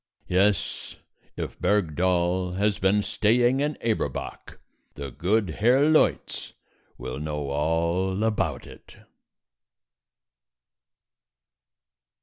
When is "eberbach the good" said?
3.83-5.51